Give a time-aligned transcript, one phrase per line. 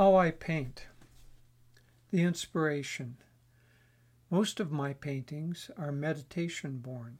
[0.00, 0.86] How I paint.
[2.10, 3.18] The inspiration.
[4.30, 7.18] Most of my paintings are meditation born.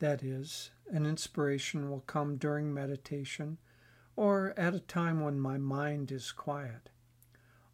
[0.00, 3.56] That is, an inspiration will come during meditation
[4.16, 6.90] or at a time when my mind is quiet.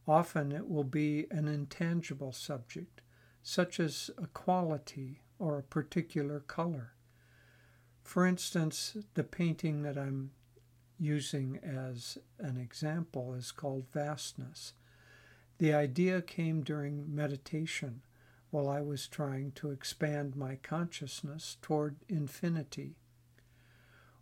[0.06, 3.00] Often it will be an intangible subject,
[3.42, 6.92] such as a quality or a particular color.
[8.04, 10.30] For instance, the painting that I'm
[11.00, 14.74] using as an example is called vastness.
[15.58, 18.02] The idea came during meditation
[18.50, 22.96] while I was trying to expand my consciousness toward infinity.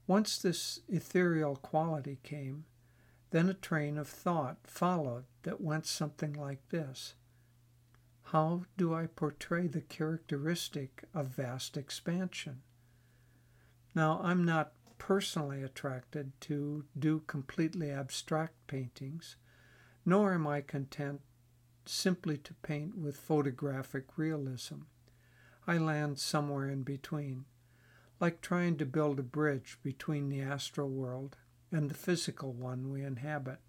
[0.06, 2.64] Once this ethereal quality came,
[3.30, 7.14] then a train of thought followed that went something like this
[8.24, 12.62] How do I portray the characteristic of vast expansion?
[13.94, 19.36] Now, I'm not personally attracted to do completely abstract paintings,
[20.04, 21.20] nor am I content
[21.86, 24.82] simply to paint with photographic realism.
[25.66, 27.44] I land somewhere in between,
[28.20, 31.36] like trying to build a bridge between the astral world
[31.70, 33.60] and the physical one we inhabit,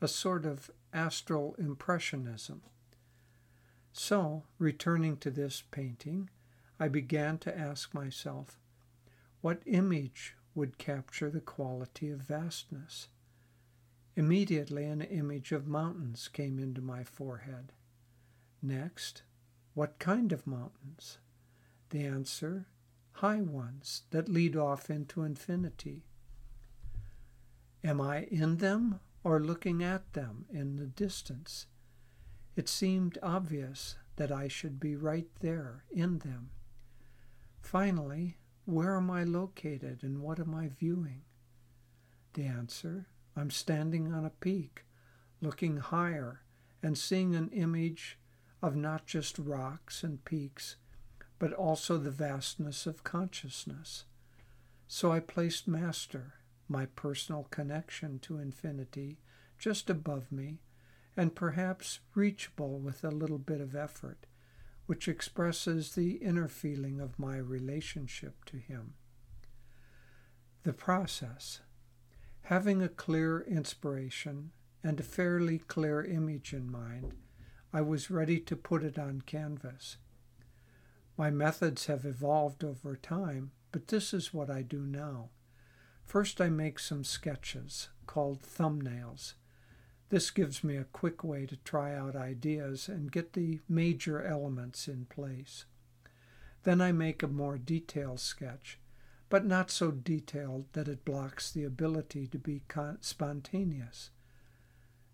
[0.00, 2.62] a sort of astral impressionism.
[3.92, 6.30] So, returning to this painting,
[6.80, 8.58] I began to ask myself,
[9.40, 13.08] what image would capture the quality of vastness.
[14.16, 17.72] Immediately, an image of mountains came into my forehead.
[18.62, 19.22] Next,
[19.74, 21.18] what kind of mountains?
[21.90, 22.66] The answer
[23.18, 26.04] high ones that lead off into infinity.
[27.82, 31.66] Am I in them or looking at them in the distance?
[32.56, 36.50] It seemed obvious that I should be right there in them.
[37.60, 41.22] Finally, where am I located and what am I viewing?
[42.32, 44.84] The answer I'm standing on a peak,
[45.40, 46.42] looking higher
[46.82, 48.18] and seeing an image
[48.62, 50.76] of not just rocks and peaks,
[51.38, 54.04] but also the vastness of consciousness.
[54.86, 56.34] So I placed Master,
[56.68, 59.18] my personal connection to infinity,
[59.58, 60.60] just above me,
[61.16, 64.26] and perhaps reachable with a little bit of effort
[64.86, 68.94] which expresses the inner feeling of my relationship to Him.
[70.62, 71.60] The process.
[72.42, 74.52] Having a clear inspiration
[74.82, 77.14] and a fairly clear image in mind,
[77.72, 79.96] I was ready to put it on canvas.
[81.16, 85.30] My methods have evolved over time, but this is what I do now.
[86.04, 89.34] First, I make some sketches called thumbnails
[90.14, 94.86] this gives me a quick way to try out ideas and get the major elements
[94.86, 95.64] in place.
[96.62, 98.78] Then I make a more detailed sketch,
[99.28, 102.62] but not so detailed that it blocks the ability to be
[103.00, 104.10] spontaneous.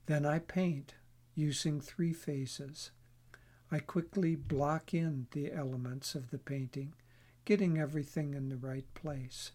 [0.05, 0.97] Then I paint
[1.35, 2.91] using three phases.
[3.73, 6.93] I quickly block in the elements of the painting,
[7.47, 9.53] getting everything in the right place.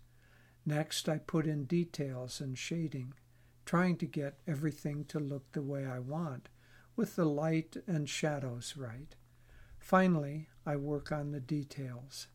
[0.66, 3.14] Next, I put in details and shading
[3.66, 6.50] trying to get everything to look the way I want,
[6.96, 9.16] with the light and shadows right.
[9.80, 12.28] Finally, I work on the details.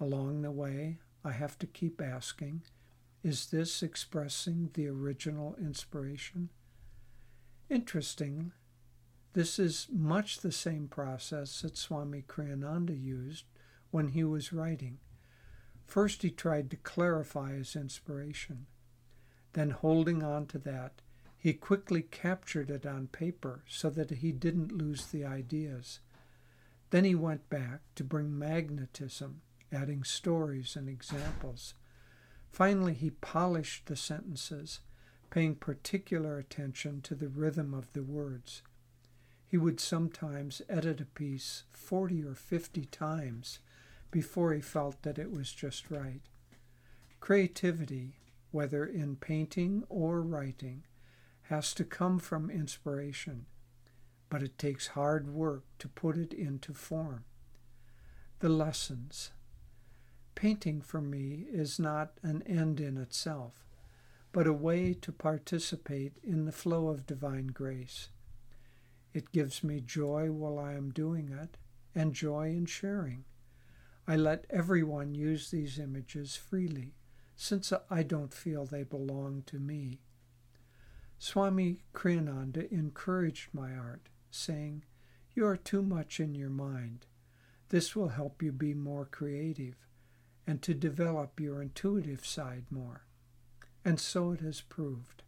[0.00, 2.62] Along the way, I have to keep asking,
[3.22, 6.50] is this expressing the original inspiration?
[7.68, 8.52] Interesting,
[9.32, 13.44] this is much the same process that Swami Kriyananda used
[13.90, 14.98] when he was writing.
[15.86, 18.66] First, he tried to clarify his inspiration.
[19.52, 21.00] Then, holding on to that,
[21.38, 26.00] he quickly captured it on paper so that he didn't lose the ideas.
[26.90, 29.42] Then he went back to bring magnetism,
[29.72, 31.74] adding stories and examples.
[32.50, 34.80] Finally, he polished the sentences,
[35.30, 38.62] paying particular attention to the rhythm of the words.
[39.46, 43.60] He would sometimes edit a piece 40 or 50 times
[44.10, 46.20] before he felt that it was just right.
[47.20, 48.17] Creativity
[48.50, 50.84] whether in painting or writing,
[51.42, 53.46] has to come from inspiration,
[54.28, 57.24] but it takes hard work to put it into form.
[58.40, 59.30] The lessons.
[60.34, 63.64] Painting for me is not an end in itself,
[64.30, 68.10] but a way to participate in the flow of divine grace.
[69.12, 71.56] It gives me joy while I am doing it
[71.94, 73.24] and joy in sharing.
[74.06, 76.94] I let everyone use these images freely
[77.40, 80.00] since I don't feel they belong to me.
[81.20, 84.84] Swami Kriyananda encouraged my art, saying,
[85.34, 87.06] You are too much in your mind.
[87.68, 89.76] This will help you be more creative
[90.48, 93.06] and to develop your intuitive side more.
[93.84, 95.22] And so it has proved.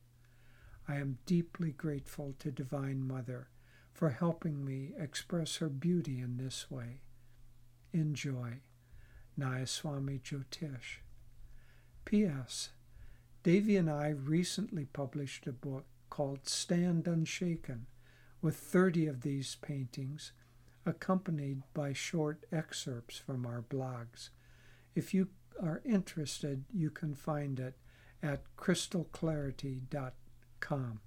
[0.89, 3.51] I am deeply grateful to Divine Mother
[3.93, 7.03] for helping me express her beauty in this way.
[7.93, 8.62] Enjoy.
[9.39, 11.03] Nayaswami Jyotish.
[12.05, 12.70] P.S.
[13.43, 17.87] Devi and I recently published a book called Stand Unshaken
[18.43, 20.32] with 30 of these paintings,
[20.85, 24.31] accompanied by short excerpts from our blogs.
[24.94, 25.29] If you
[25.62, 27.76] are interested, you can find it
[28.23, 31.00] at crystalclarity.com.